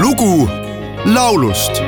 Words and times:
lugu 0.00 0.48
laulust 1.04 1.82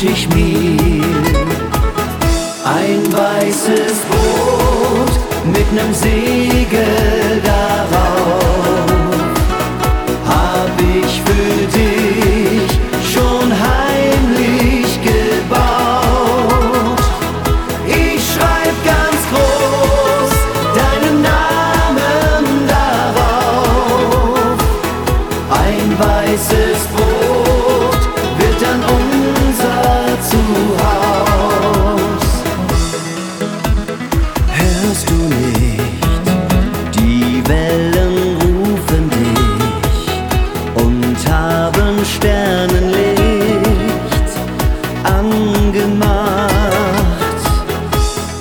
wünsch 0.00 0.12
ich 0.12 0.28
mir. 0.28 1.02
Ein 2.64 3.12
weißes 3.12 3.98
Boot 4.10 5.12
mit 5.46 5.72
nem 5.72 5.94
Segel 5.94 6.37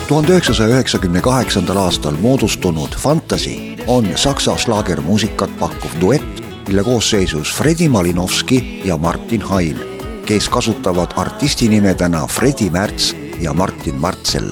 tuhande 0.07 0.31
üheksasaja 0.31 0.69
üheksakümne 0.69 1.21
kaheksandal 1.21 1.77
aastal 1.77 2.15
moodustunud 2.21 2.95
Fantasy 2.95 3.55
on 3.87 4.07
saksa 4.15 4.57
slaagermuusikat 4.57 5.49
pakkuv 5.59 6.01
duett 6.01 6.41
mille 6.67 6.83
koosseisus 6.83 7.55
Fredi 7.55 7.89
Malinovski 7.89 8.81
ja 8.85 8.97
Martin 8.97 9.41
Hain, 9.41 9.79
kes 10.25 10.49
kasutavad 10.49 11.11
artistinimedena 11.15 12.27
Fredi 12.27 12.69
Märts 12.69 13.15
ja 13.41 13.53
Martin 13.53 13.95
Martsel. 13.95 14.51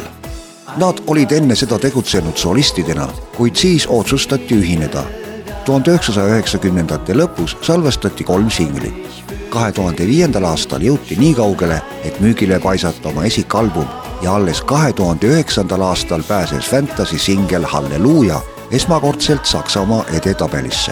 Nad 0.77 0.99
olid 1.07 1.31
enne 1.31 1.55
seda 1.55 1.79
tegutsenud 1.79 2.37
solistidena, 2.37 3.07
kuid 3.37 3.55
siis 3.55 3.87
otsustati 3.87 4.55
ühineda. 4.55 5.03
tuhande 5.65 5.91
üheksasaja 5.91 6.35
üheksakümnendate 6.35 7.13
lõpus 7.13 7.55
salvestati 7.61 8.23
kolm 8.23 8.51
singlit. 8.51 9.23
kahe 9.49 9.71
tuhande 9.71 10.07
viiendal 10.07 10.43
aastal 10.43 10.81
jõuti 10.81 11.15
nii 11.19 11.33
kaugele, 11.33 11.81
et 12.03 12.19
müügile 12.19 12.59
paisata 12.59 13.09
oma 13.09 13.23
esikalbum 13.25 14.04
ja 14.21 14.35
alles 14.35 14.61
kahe 14.61 14.93
tuhande 14.93 15.27
üheksandal 15.27 15.81
aastal 15.81 16.23
pääses 16.23 16.69
Fantasy 16.69 17.17
singel 17.17 17.63
Halleluuja 17.63 18.41
esmakordselt 18.71 19.45
Saksamaa 19.45 20.05
edetabelisse 20.13 20.91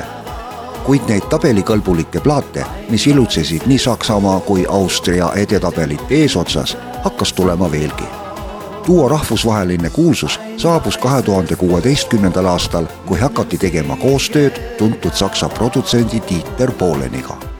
kuid 0.84 1.08
neid 1.08 1.28
tabelikõlbulikke 1.32 2.20
plaate, 2.24 2.66
mis 2.92 3.06
ilutsesid 3.08 3.68
nii 3.70 3.80
Saksamaa 3.80 4.40
kui 4.48 4.66
Austria 4.70 5.32
edetabelite 5.40 6.20
eesotsas, 6.24 6.78
hakkas 7.04 7.34
tulema 7.34 7.72
veelgi. 7.72 8.10
duo 8.88 9.08
rahvusvaheline 9.08 9.90
kuulsus 9.90 10.40
saabus 10.58 10.98
kahe 10.98 11.22
tuhande 11.22 11.56
kuueteistkümnendal 11.56 12.46
aastal, 12.46 12.86
kui 13.06 13.20
hakati 13.20 13.58
tegema 13.58 13.96
koostööd 13.96 14.60
tuntud 14.78 15.14
saksa 15.14 15.50
produtsendi 15.50 16.22
Dieter 16.30 16.72
Bohleniga. 16.72 17.53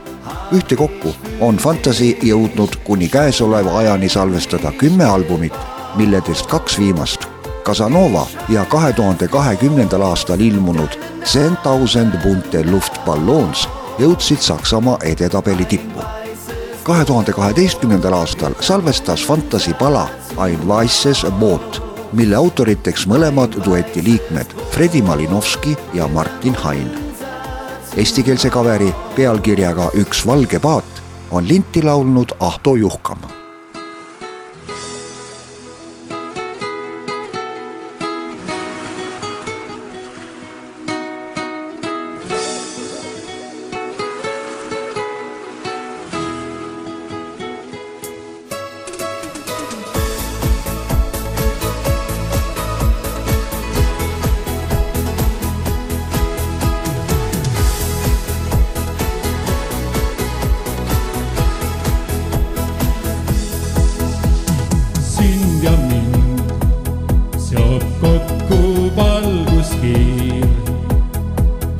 Ühtekokku 0.52 1.14
on 1.40 1.56
Fantasy 1.56 2.16
jõudnud 2.22 2.76
kuni 2.84 3.08
käesoleva 3.08 3.78
ajani 3.78 4.08
salvestada 4.08 4.72
kümme 4.72 5.04
albumit, 5.04 5.54
milledest 5.96 6.46
kaks 6.46 6.78
viimast 6.78 7.28
Casanova 7.64 8.26
ja 8.48 8.64
kahe 8.64 8.92
tuhande 8.92 9.28
kahekümnendal 9.28 10.02
aastal 10.02 10.40
ilmunud 10.40 10.98
Ten 11.32 11.56
Thousand 11.62 12.12
Bunte 12.22 12.70
Luftballons 12.70 13.68
jõudsid 13.98 14.38
Saksamaa 14.38 14.98
edetabeli 15.02 15.64
tippu. 15.64 16.00
kahe 16.82 17.04
tuhande 17.04 17.32
kaheteistkümnendal 17.32 18.12
aastal 18.12 18.52
salvestas 18.60 19.24
Fantasy 19.26 19.74
pala 19.74 20.08
Ein 20.46 20.68
Weisses 20.68 21.26
Boot, 21.40 21.82
mille 22.12 22.36
autoriteks 22.36 23.06
mõlemad 23.06 23.56
dueti 23.64 24.04
liikmed 24.04 24.46
Fredi 24.70 25.02
Malinovski 25.02 25.76
ja 25.94 26.08
Martin 26.08 26.54
Hain. 26.54 27.03
Eestikeelse 27.94 28.50
kaveri 28.50 28.88
pealkirjaga 29.14 29.84
Üks 30.02 30.24
valge 30.26 30.58
paat 30.58 31.02
on 31.30 31.46
linti 31.48 31.82
laulnud 31.82 32.34
Ahto 32.40 32.74
Juhkam 32.74 33.22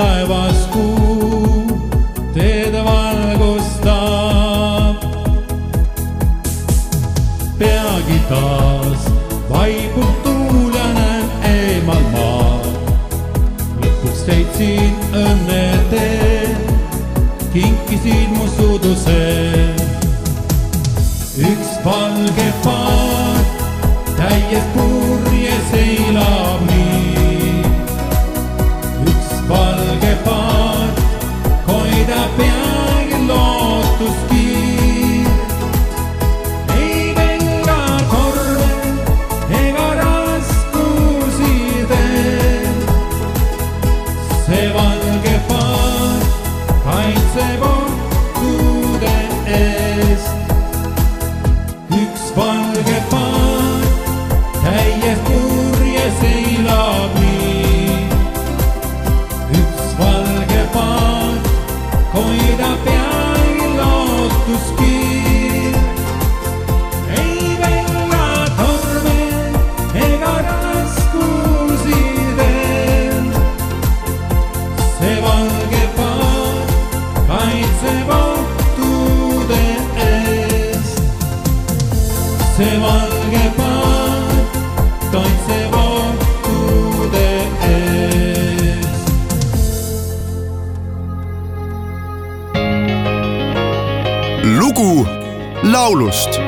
taevas 0.00 0.60
kuu 0.72 1.78
teed 2.34 2.74
valgustab. 2.86 3.84
peagi 7.58 8.18
taas 8.30 9.02
vaibub 9.50 10.14
tuul 10.24 10.72
ja 10.78 10.86
näen 10.96 11.26
eemal 11.52 12.04
maad, 12.14 12.64
lõpuks 13.82 14.20
teid 14.30 14.48
siin 14.56 14.99
Save 82.60 82.82
on. 82.82 83.09
Laulust 95.70 96.40